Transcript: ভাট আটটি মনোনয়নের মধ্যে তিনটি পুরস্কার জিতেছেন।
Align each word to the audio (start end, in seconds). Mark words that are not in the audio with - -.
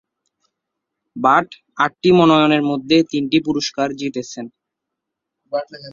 ভাট 1.15 1.47
আটটি 1.77 2.09
মনোনয়নের 2.17 2.63
মধ্যে 2.69 2.97
তিনটি 3.11 3.37
পুরস্কার 3.47 3.87
জিতেছেন। 3.99 4.45